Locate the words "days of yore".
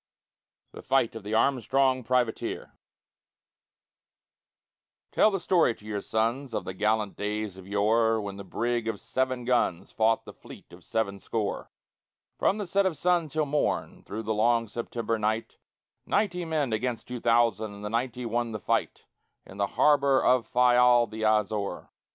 7.15-8.19